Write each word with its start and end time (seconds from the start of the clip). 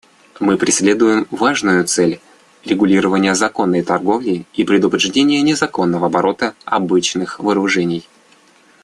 Мы 0.39 0.57
преследуем 0.57 1.27
важную 1.29 1.85
цель— 1.85 2.19
регулирование 2.65 3.35
законной 3.35 3.83
торговли 3.83 4.47
и 4.55 4.63
предупреждение 4.63 5.43
незаконного 5.43 6.07
оборота 6.07 6.55
обычных 6.65 7.39
вооружений. 7.39 8.07